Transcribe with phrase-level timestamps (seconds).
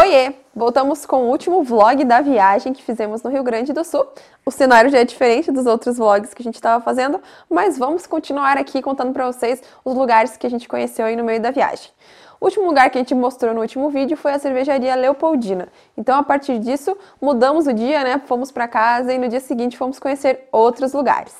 [0.00, 0.32] Oiê!
[0.56, 4.06] Voltamos com o último vlog da viagem que fizemos no Rio Grande do Sul.
[4.46, 8.06] O cenário já é diferente dos outros vlogs que a gente estava fazendo, mas vamos
[8.06, 11.50] continuar aqui contando para vocês os lugares que a gente conheceu aí no meio da
[11.50, 11.90] viagem.
[12.40, 15.68] O último lugar que a gente mostrou no último vídeo foi a cervejaria Leopoldina.
[15.98, 18.22] Então, a partir disso, mudamos o dia, né?
[18.24, 21.34] Fomos para casa e no dia seguinte fomos conhecer outros lugares.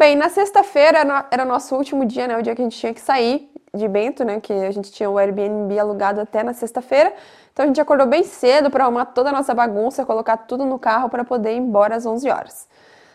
[0.00, 2.38] Bem, na sexta-feira era nosso último dia, né?
[2.38, 4.40] O dia que a gente tinha que sair de Bento, né?
[4.40, 7.12] Que a gente tinha o Airbnb alugado até na sexta-feira.
[7.52, 10.78] Então a gente acordou bem cedo para arrumar toda a nossa bagunça, colocar tudo no
[10.78, 12.66] carro para poder ir embora às 11 horas.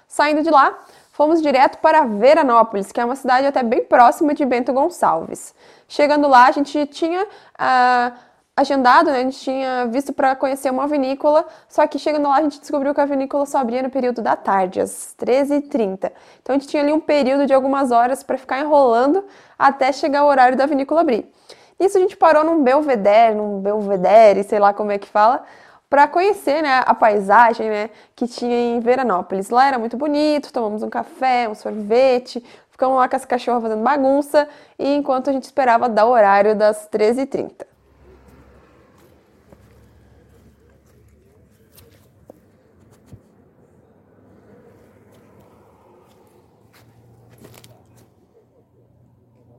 [0.08, 0.78] Saindo de lá,
[1.12, 5.56] fomos direto para Veranópolis, que é uma cidade até bem próxima de Bento Gonçalves.
[5.88, 8.16] Chegando lá, a gente tinha uh,
[8.56, 9.20] agendado, né?
[9.20, 12.94] A gente tinha visto para conhecer uma vinícola, só que chegando lá a gente descobriu
[12.96, 16.12] que a vinícola só abria no período da tarde, às 13h30.
[16.42, 19.26] Então a gente tinha ali um período de algumas horas para ficar enrolando
[19.60, 21.30] até chegar o horário da vinícola abrir.
[21.78, 25.44] Nisso a gente parou num belvedere, num belvedere, sei lá como é que fala,
[25.90, 29.50] para conhecer né, a paisagem né, que tinha em Veranópolis.
[29.50, 33.84] Lá era muito bonito, tomamos um café, um sorvete, ficamos lá com as cachorras fazendo
[33.84, 34.48] bagunça,
[34.80, 37.75] e enquanto a gente esperava dar o horário das 13h30.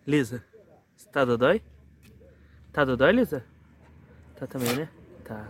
[0.06, 0.40] Lisa,
[1.10, 1.60] tá dodói?
[2.72, 3.44] Tá dodói, Lisa?
[4.36, 4.88] Tá também, né?
[5.24, 5.48] Tá.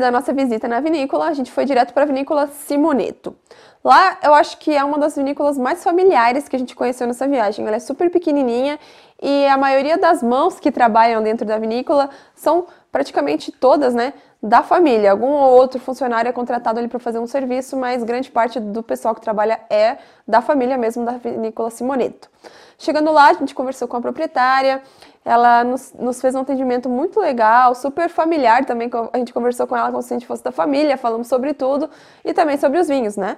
[0.00, 3.36] Da nossa visita na vinícola, a gente foi direto para a vinícola Simoneto.
[3.82, 7.26] Lá eu acho que é uma das vinícolas mais familiares que a gente conheceu nessa
[7.26, 7.66] viagem.
[7.66, 8.78] Ela é super pequenininha
[9.22, 14.12] e a maioria das mãos que trabalham dentro da vinícola são praticamente todas, né,
[14.42, 15.10] da família.
[15.10, 18.82] Algum ou outro funcionário é contratado ali para fazer um serviço, mas grande parte do
[18.82, 22.30] pessoal que trabalha é da família mesmo da vinícola Simoneto.
[22.78, 24.82] Chegando lá, a gente conversou com a proprietária,
[25.22, 28.90] ela nos, nos, fez um atendimento muito legal, super familiar também.
[29.12, 31.90] A gente conversou com ela como se a gente fosse da família, falamos sobre tudo
[32.24, 33.36] e também sobre os vinhos, né?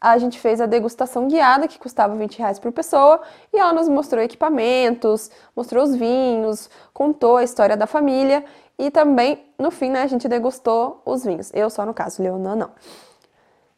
[0.00, 3.20] A gente fez a degustação guiada, que custava 20 reais por pessoa,
[3.52, 8.44] e ela nos mostrou equipamentos, mostrou os vinhos, contou a história da família
[8.78, 11.50] e também, no fim, né, a gente degustou os vinhos.
[11.52, 12.70] Eu só, no caso, Leonan não.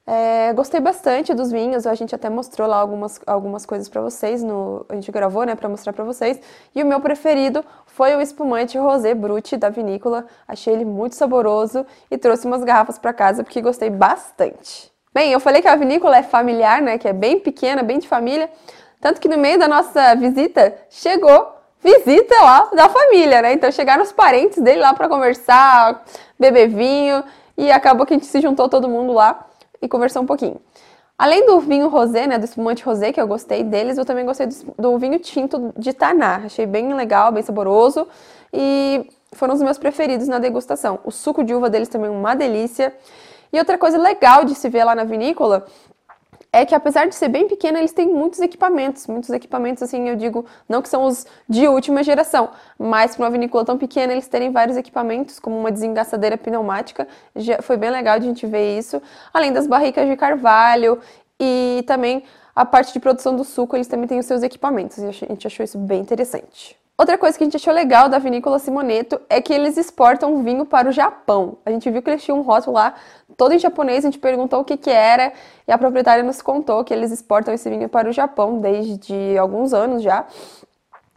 [0.07, 4.43] É, gostei bastante dos vinhos, a gente até mostrou lá algumas, algumas coisas para vocês,
[4.43, 6.41] no, a gente gravou, né, para mostrar para vocês.
[6.75, 10.27] E o meu preferido foi o espumante Rosé Brut da vinícola.
[10.49, 14.91] Achei ele muito saboroso e trouxe umas garrafas para casa porque gostei bastante.
[15.15, 18.09] Bem, eu falei que a vinícola é familiar, né, que é bem pequena, bem de
[18.09, 18.51] família,
[19.01, 23.53] tanto que no meio da nossa visita chegou visita lá da família, né?
[23.53, 26.05] Então chegaram os parentes dele lá para conversar,
[26.39, 27.25] beber vinho
[27.57, 29.47] e acabou que a gente se juntou todo mundo lá
[29.81, 30.61] e conversar um pouquinho.
[31.19, 34.47] Além do vinho rosé, né, do espumante rosé, que eu gostei deles, eu também gostei
[34.47, 36.43] do, do vinho tinto de Taná.
[36.47, 38.09] Achei bem legal, bem saboroso
[38.53, 40.99] e foram os meus preferidos na degustação.
[41.05, 42.95] O suco de uva deles também uma delícia.
[43.53, 45.67] E outra coisa legal de se ver lá na vinícola
[46.53, 50.17] é que apesar de ser bem pequena, eles têm muitos equipamentos, muitos equipamentos, assim, eu
[50.17, 54.27] digo, não que são os de última geração, mas para uma vinícola tão pequena, eles
[54.27, 57.07] terem vários equipamentos, como uma desengaçadeira pneumática,
[57.37, 59.01] já foi bem legal de a gente ver isso,
[59.33, 60.99] além das barricas de carvalho
[61.39, 62.25] e também
[62.55, 65.47] a parte de produção do suco, eles também têm os seus equipamentos, e a gente
[65.47, 66.77] achou isso bem interessante.
[67.01, 70.67] Outra coisa que a gente achou legal da vinícola Simoneto é que eles exportam vinho
[70.67, 71.57] para o Japão.
[71.65, 72.93] A gente viu que eles tinham um rótulo lá
[73.39, 75.33] todo em japonês, a gente perguntou o que, que era
[75.67, 79.73] e a proprietária nos contou que eles exportam esse vinho para o Japão desde alguns
[79.73, 80.27] anos já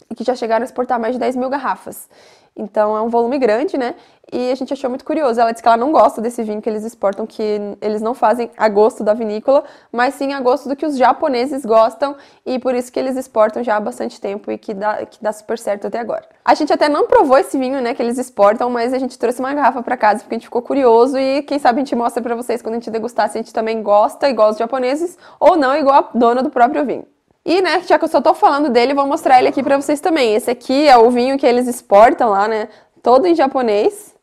[0.10, 2.10] e que já chegaram a exportar mais de 10 mil garrafas.
[2.56, 3.96] Então é um volume grande, né?
[4.32, 5.40] E a gente achou muito curioso.
[5.40, 8.52] Ela disse que ela não gosta desse vinho que eles exportam, que eles não fazem
[8.56, 12.16] a gosto da vinícola, mas sim a gosto do que os japoneses gostam
[12.46, 15.32] e por isso que eles exportam já há bastante tempo e que dá, que dá
[15.32, 16.28] super certo até agora.
[16.46, 19.40] A gente até não provou esse vinho, né, que eles exportam, mas a gente trouxe
[19.40, 22.22] uma garrafa para casa porque a gente ficou curioso e quem sabe a gente mostra
[22.22, 25.56] para vocês quando a gente degustar se a gente também gosta igual os japoneses ou
[25.56, 27.13] não igual a dona do próprio vinho.
[27.46, 30.00] E, né, já que eu só tô falando dele, vou mostrar ele aqui para vocês
[30.00, 30.34] também.
[30.34, 32.70] Esse aqui é o vinho que eles exportam lá, né,
[33.02, 34.16] todo em japonês.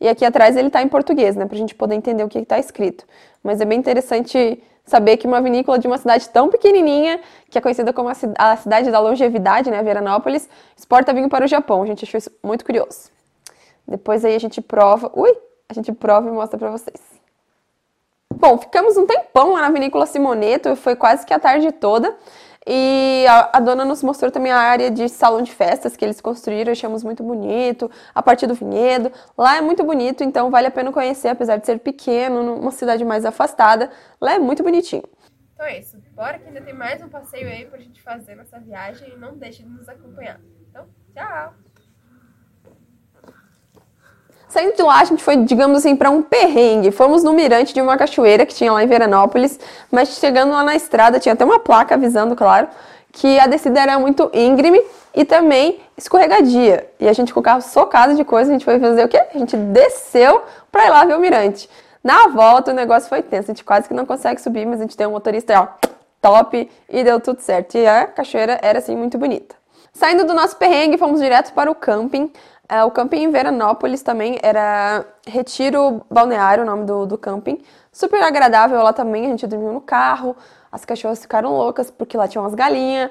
[0.00, 2.38] E aqui atrás ele está em português, né, para a gente poder entender o que
[2.38, 3.04] está escrito.
[3.42, 7.20] Mas é bem interessante saber que uma vinícola de uma cidade tão pequenininha,
[7.50, 11.82] que é conhecida como a cidade da longevidade, né, Veranópolis, exporta vinho para o Japão.
[11.82, 13.10] A gente achou isso muito curioso.
[13.86, 15.36] Depois aí a gente prova, ui,
[15.68, 17.00] a gente prova e mostra para vocês.
[18.34, 22.16] Bom, ficamos um tempão lá na vinícola Simoneto, foi quase que a tarde toda.
[22.66, 26.20] E a, a, dona nos mostrou também a área de salão de festas que eles
[26.20, 29.10] construíram, achamos muito bonito, a parte do vinhedo.
[29.36, 33.04] Lá é muito bonito, então vale a pena conhecer, apesar de ser pequeno, numa cidade
[33.04, 33.90] mais afastada.
[34.20, 35.02] Lá é muito bonitinho.
[35.54, 36.00] Então é isso.
[36.12, 39.36] Bora que ainda tem mais um passeio aí pra gente fazer nessa viagem e não
[39.36, 40.40] deixe de nos acompanhar.
[40.68, 41.54] Então, tchau!
[44.52, 46.90] Saindo de lá, a gente foi, digamos assim, para um perrengue.
[46.90, 49.58] Fomos no mirante de uma cachoeira que tinha lá em Veranópolis,
[49.90, 52.68] mas chegando lá na estrada, tinha até uma placa avisando, claro,
[53.10, 54.78] que a descida era muito íngreme
[55.14, 56.86] e também escorregadia.
[57.00, 59.24] E a gente com o carro socado de coisa, a gente foi fazer o quê?
[59.34, 61.66] A gente desceu para ir lá ver o mirante.
[62.04, 63.50] Na volta, o negócio foi tenso.
[63.50, 65.88] A gente quase que não consegue subir, mas a gente tem um motorista ó,
[66.20, 67.78] top e deu tudo certo.
[67.78, 69.54] E a cachoeira era, assim, muito bonita.
[69.94, 72.30] Saindo do nosso perrengue, fomos direto para o camping.
[72.72, 77.60] É, o camping em Veranópolis também era Retiro Balneário, o nome do, do camping.
[77.92, 80.34] Super agradável lá também, a gente dormiu no carro,
[80.72, 83.10] as cachorras ficaram loucas porque lá tinha umas galinhas.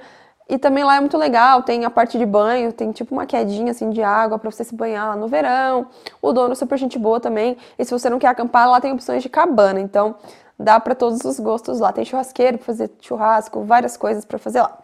[0.49, 3.69] E também lá é muito legal, tem a parte de banho, tem tipo uma quedinha
[3.69, 5.85] assim de água para você se banhar lá no verão.
[6.19, 7.55] O dono é super gente boa também.
[7.77, 10.15] E se você não quer acampar, lá tem opções de cabana, então
[10.57, 11.93] dá para todos os gostos lá.
[11.93, 14.75] Tem churrasqueiro para fazer churrasco, várias coisas para fazer lá.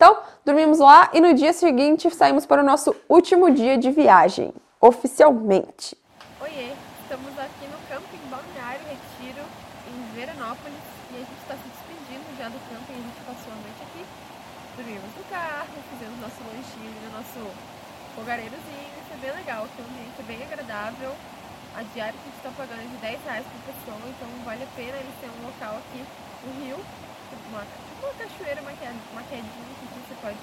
[0.00, 0.16] Então,
[0.46, 4.48] dormimos lá e no dia seguinte saímos para o nosso último dia de viagem,
[4.80, 5.92] oficialmente.
[6.40, 6.72] Oiê,
[7.04, 9.44] estamos aqui no camping Balneário Retiro,
[9.92, 13.56] em Veranópolis, e a gente está se despedindo já do camping, a gente passou a
[13.60, 14.02] noite aqui,
[14.80, 17.40] dormimos no carro, fizemos nosso lanchinho no nosso
[18.16, 21.12] fogareirozinho, isso é bem legal, ambiente é bem agradável,
[21.76, 24.64] a diária que a gente está pagando é de 10 reais por pessoa, então vale
[24.64, 26.00] a pena eles terem um local aqui
[26.40, 26.80] no Rio,
[27.52, 27.62] uma,
[28.02, 28.72] uma cachoeira, uma,
[29.22, 30.38] quedinha que você pode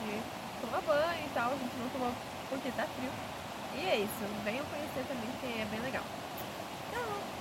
[0.62, 1.52] tomar banho e tal.
[1.52, 2.14] A gente não tomou
[2.50, 3.12] porque tá frio.
[3.76, 4.44] E é isso.
[4.44, 6.04] Venham conhecer também que é bem legal.
[6.92, 7.37] Tchau!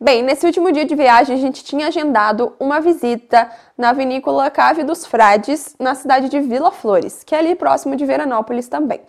[0.00, 3.48] Bem, nesse último dia de viagem, a gente tinha agendado uma visita
[3.78, 8.04] na vinícola Cave dos Frades, na cidade de Vila Flores, que é ali próximo de
[8.04, 9.00] Veranópolis também.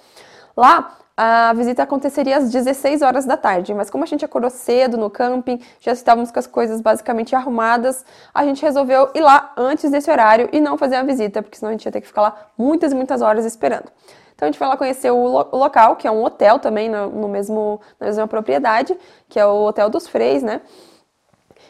[0.56, 4.96] Lá, a visita aconteceria às 16 horas da tarde, mas como a gente acordou cedo
[4.96, 9.90] no camping, já estávamos com as coisas basicamente arrumadas, a gente resolveu ir lá antes
[9.90, 12.22] desse horário e não fazer a visita, porque senão a gente ia ter que ficar
[12.22, 13.92] lá muitas e muitas horas esperando.
[14.36, 16.90] Então a gente foi lá conhecer o, lo o local, que é um hotel também
[16.90, 18.98] no, no, mesmo, na mesma propriedade,
[19.30, 20.62] que é o Hotel dos Freis, né?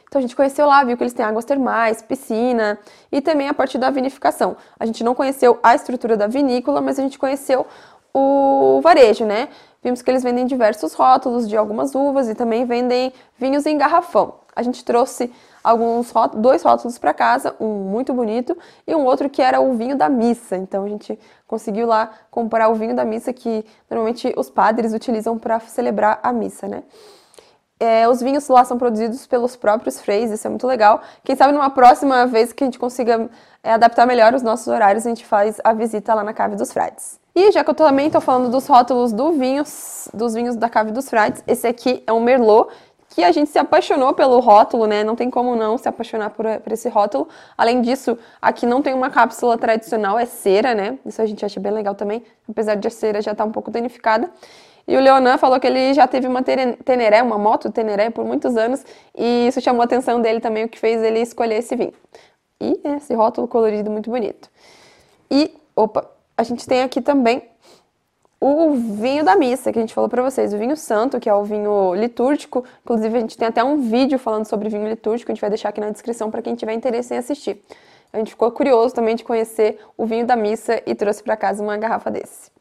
[0.07, 2.79] Então a gente conheceu lá, viu que eles têm águas termais, piscina
[3.12, 4.56] e também a parte da vinificação.
[4.79, 7.65] A gente não conheceu a estrutura da vinícola, mas a gente conheceu
[8.13, 9.50] o varejo, né?
[9.83, 14.35] Vimos que eles vendem diversos rótulos de algumas uvas e também vendem vinhos em garrafão.
[14.56, 15.31] A gente trouxe
[15.65, 19.97] alguns dois rótulos para casa, um muito bonito e um outro que era o vinho
[19.97, 20.56] da missa.
[20.56, 25.39] Então a gente conseguiu lá comprar o vinho da missa que normalmente os padres utilizam
[25.39, 26.84] para celebrar a missa, né?
[27.77, 31.01] É, os vinhos lá são produzidos pelos próprios freis, isso é muito legal.
[31.24, 33.29] Quem sabe numa próxima vez que a gente consiga
[33.62, 36.72] é, adaptar melhor os nossos horários, a gente faz a visita lá na Cave dos
[36.72, 37.19] Frades.
[37.36, 40.91] E já que eu também estou falando dos rótulos do vinhos, dos vinhos da Cave
[40.91, 42.69] dos Frades, esse aqui é um Merlot
[43.15, 45.01] que a gente se apaixonou pelo rótulo, né?
[45.01, 47.29] Não tem como não se apaixonar por, por, esse rótulo.
[47.57, 51.00] Além disso, aqui não tem uma cápsula tradicional, é cera, né?
[51.05, 53.53] Isso a gente acha bem legal também, apesar de a cera já estar tá um
[53.53, 54.29] pouco danificada.
[54.86, 58.57] E o Leonan falou que ele já teve uma Teneré, uma moto Teneré por muitos
[58.57, 58.86] anos,
[59.17, 61.93] e isso chamou a atenção dele também, o que fez ele escolher esse vinho.
[62.60, 64.50] E esse rótulo colorido muito bonito.
[65.31, 67.43] E, opa, a gente tem aqui também
[68.39, 71.34] o vinho da missa, que a gente falou para vocês, o vinho santo, que é
[71.34, 72.63] o vinho litúrgico.
[72.84, 75.70] Inclusive, a gente tem até um vídeo falando sobre vinho litúrgico, a gente vai deixar
[75.70, 77.62] aqui na descrição para quem tiver interesse em assistir.
[78.13, 81.62] A gente ficou curioso também de conhecer o vinho da missa e trouxe para casa
[81.62, 82.51] uma garrafa desse.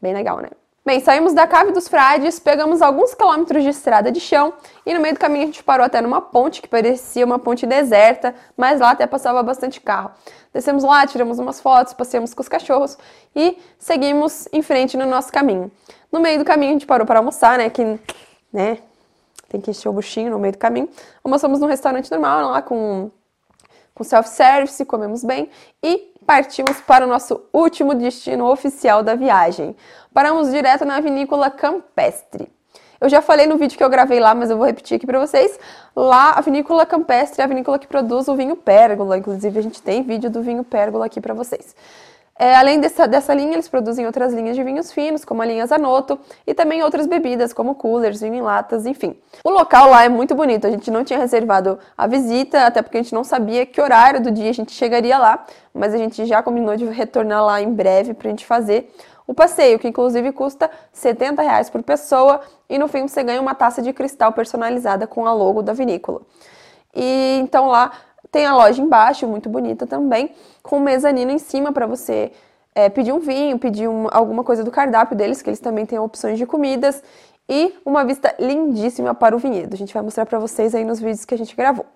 [0.00, 0.50] Bem legal, né?
[0.88, 4.54] Bem, saímos da Cave dos Frades, pegamos alguns quilômetros de estrada de chão
[4.86, 7.66] e no meio do caminho a gente parou até numa ponte que parecia uma ponte
[7.66, 10.10] deserta, mas lá até passava bastante carro.
[10.50, 12.96] Descemos lá, tiramos umas fotos, passeamos com os cachorros
[13.36, 15.70] e seguimos em frente no nosso caminho.
[16.10, 17.68] No meio do caminho a gente parou para almoçar, né?
[17.68, 18.00] Que,
[18.50, 18.78] né?
[19.50, 20.88] Tem que encher o buchinho no meio do caminho.
[21.22, 23.10] Almoçamos num restaurante normal lá com,
[23.94, 25.50] com self-service, comemos bem
[25.82, 29.74] e partimos para o nosso último destino oficial da viagem.
[30.12, 32.52] Paramos direto na vinícola Campestre.
[33.00, 35.18] Eu já falei no vídeo que eu gravei lá, mas eu vou repetir aqui para
[35.18, 35.58] vocês.
[35.96, 39.16] Lá, a vinícola Campestre é a vinícola que produz o vinho Pérgola.
[39.16, 41.74] Inclusive, a gente tem vídeo do vinho Pérgola aqui para vocês.
[42.38, 45.66] É, além dessa, dessa linha, eles produzem outras linhas de vinhos finos, como a linha
[45.66, 46.16] Zanotto,
[46.46, 49.16] e também outras bebidas, como coolers, vinho em latas, enfim.
[49.42, 52.98] O local lá é muito bonito, a gente não tinha reservado a visita, até porque
[52.98, 56.24] a gente não sabia que horário do dia a gente chegaria lá, mas a gente
[56.26, 58.88] já combinou de retornar lá em breve para a gente fazer
[59.26, 62.40] o passeio, que inclusive custa 70 reais por pessoa,
[62.70, 66.22] e no fim você ganha uma taça de cristal personalizada com a logo da vinícola.
[66.94, 67.90] E então lá
[68.30, 70.32] tem a loja embaixo, muito bonita também,
[70.62, 72.32] com mezanino em cima para você
[72.74, 75.98] é, pedir um vinho, pedir um, alguma coisa do cardápio deles, que eles também têm
[75.98, 77.02] opções de comidas,
[77.48, 79.74] e uma vista lindíssima para o vinhedo.
[79.74, 81.86] A gente vai mostrar para vocês aí nos vídeos que a gente gravou.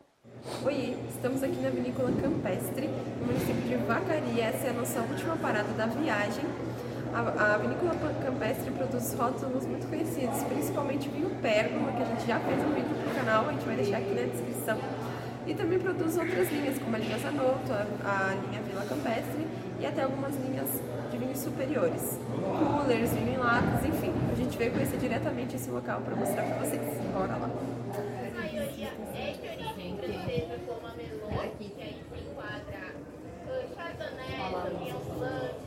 [0.65, 2.89] Oi, estamos aqui na Vinícola Campestre,
[3.21, 4.45] no município de Vacaria.
[4.45, 6.45] Essa é a nossa última parada da viagem.
[7.15, 7.93] A, a vinícola
[8.25, 12.89] campestre produz rótulos muito conhecidos, principalmente vinho pérgola, que a gente já fez um vídeo
[13.05, 14.79] pro canal, a gente vai deixar aqui na descrição.
[15.47, 19.47] E também produz outras linhas, como a linha Zanotto, a, a linha Vila Campestre
[19.81, 20.69] e até algumas linhas
[21.11, 22.19] de vinhos superiores.
[22.31, 24.13] Coolers, vinho em latas, enfim.
[24.31, 26.81] A gente veio conhecer diretamente esse local para mostrar para vocês.
[27.13, 27.51] Bora lá!
[27.51, 32.83] A maioria é de origem francesa, como a Merlot, que aí se enquadra
[33.75, 35.62] Chardonnay, Sauvignon Blanc,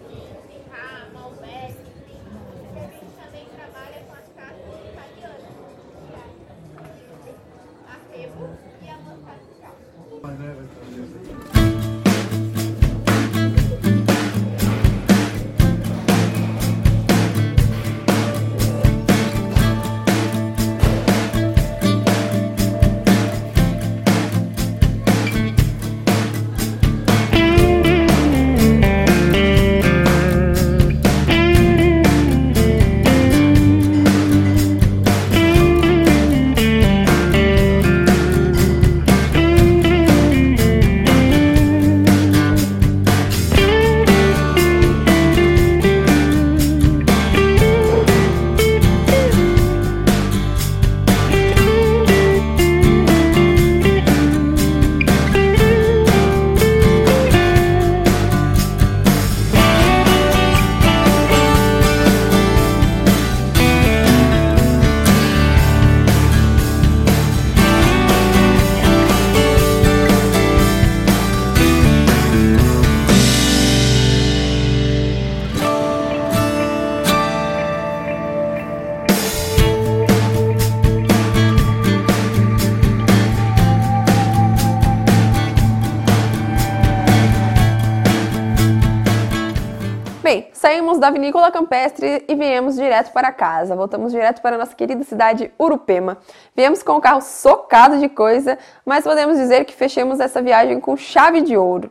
[90.75, 93.77] saímos da vinícola campestre e viemos direto para casa.
[93.77, 96.17] Voltamos direto para nossa querida cidade Urupema.
[96.53, 100.98] Viemos com o carro socado de coisa, mas podemos dizer que fechamos essa viagem com
[100.98, 101.89] chave de ouro.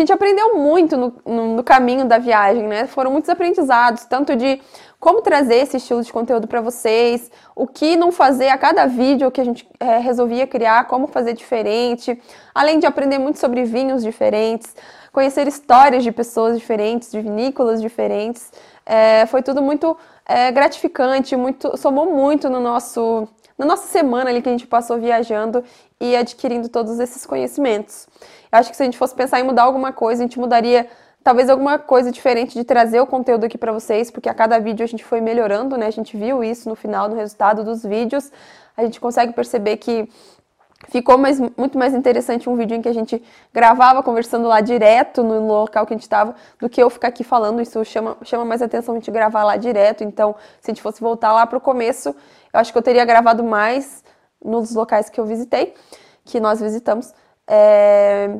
[0.00, 2.86] Gente aprendeu muito no, no, no, caminho da viagem, né?
[2.86, 4.60] Foram muitos aprendizados, tanto de
[4.98, 9.30] como trazer esse estilo de conteúdo para vocês, o que não fazer a cada vídeo
[9.30, 12.20] que a gente é, resolvia criar, como fazer diferente,
[12.54, 14.74] além de aprender muito sobre vinhos diferentes,
[15.12, 18.52] conhecer histórias de pessoas diferentes, de vinícolas diferentes.
[18.84, 23.26] É, foi tudo muito é, gratificante, muito, somou muito no nosso,
[23.56, 25.64] na nossa semana ali que a gente passou viajando
[26.00, 28.06] e adquirindo todos esses conhecimentos.
[28.52, 30.88] Eu acho que se a gente fosse pensar em mudar alguma coisa, a gente mudaria
[31.22, 34.82] talvez alguma coisa diferente de trazer o conteúdo aqui para vocês, porque a cada vídeo
[34.82, 35.86] a gente foi melhorando, né?
[35.86, 38.30] A gente viu isso no final, no resultado dos vídeos.
[38.76, 40.08] A gente consegue perceber que
[40.88, 45.22] ficou mais, muito mais interessante um vídeo em que a gente gravava conversando lá direto
[45.22, 47.60] no local que a gente estava, do que eu ficar aqui falando.
[47.60, 50.02] Isso chama, chama mais atenção a gente gravar lá direto.
[50.02, 52.08] Então, se a gente fosse voltar lá para o começo,
[52.52, 54.02] eu acho que eu teria gravado mais
[54.42, 55.74] nos locais que eu visitei,
[56.24, 57.12] que nós visitamos.
[57.50, 58.38] É...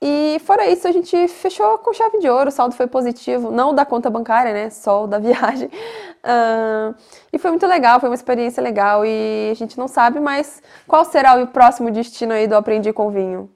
[0.00, 3.74] E fora isso, a gente fechou com chave de ouro, o saldo foi positivo, não
[3.74, 4.70] da conta bancária, né?
[4.70, 5.68] Só o da viagem.
[5.68, 6.94] Uh,
[7.32, 9.04] e foi muito legal, foi uma experiência legal.
[9.04, 13.10] E a gente não sabe mais qual será o próximo destino aí do Aprendi com
[13.10, 13.50] Vinho.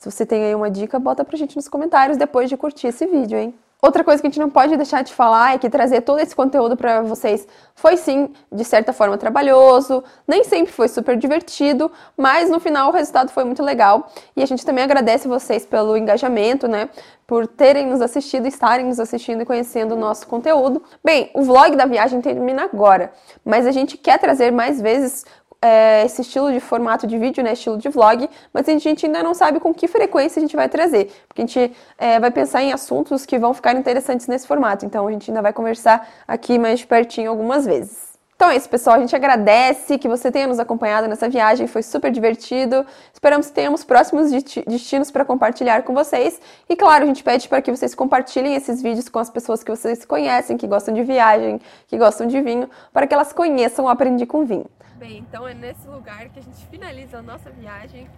[0.00, 3.06] Se você tem aí uma dica, bota pra gente nos comentários depois de curtir esse
[3.06, 3.54] vídeo, hein?
[3.84, 6.34] Outra coisa que a gente não pode deixar de falar é que trazer todo esse
[6.34, 12.48] conteúdo para vocês foi sim, de certa forma, trabalhoso, nem sempre foi super divertido, mas
[12.48, 14.10] no final o resultado foi muito legal.
[14.34, 16.88] E a gente também agradece vocês pelo engajamento, né?
[17.26, 20.82] Por terem nos assistido, estarem nos assistindo e conhecendo o nosso conteúdo.
[21.04, 23.12] Bem, o vlog da viagem termina agora,
[23.44, 25.26] mas a gente quer trazer mais vezes
[25.64, 29.22] é, esse estilo de formato de vídeo, né, estilo de vlog, mas a gente ainda
[29.22, 32.62] não sabe com que frequência a gente vai trazer, porque a gente é, vai pensar
[32.62, 36.58] em assuntos que vão ficar interessantes nesse formato, então a gente ainda vai conversar aqui
[36.58, 38.12] mais de pertinho algumas vezes.
[38.36, 38.96] Então é isso, pessoal.
[38.96, 42.84] A gente agradece que você tenha nos acompanhado nessa viagem, foi super divertido.
[43.12, 44.30] Esperamos que tenhamos próximos
[44.66, 46.40] destinos para compartilhar com vocês.
[46.68, 49.70] E claro, a gente pede para que vocês compartilhem esses vídeos com as pessoas que
[49.70, 53.88] vocês conhecem, que gostam de viagem, que gostam de vinho, para que elas conheçam o
[53.88, 54.66] Aprendi com Vinho.
[55.04, 58.08] Bem, então é nesse lugar que a gente finaliza a nossa viagem.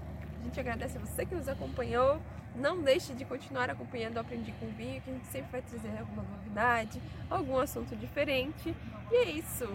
[0.40, 2.22] A gente agradece a você que nos acompanhou.
[2.54, 5.98] Não deixe de continuar acompanhando o Aprendi com Vinho, que a gente sempre vai trazer
[5.98, 8.72] alguma novidade, algum assunto diferente.
[9.10, 9.68] E é isso.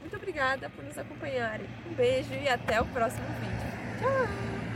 [0.00, 1.68] Muito obrigada por nos acompanharem.
[1.88, 3.70] Um beijo e até o próximo vídeo.
[4.00, 4.69] Tchau!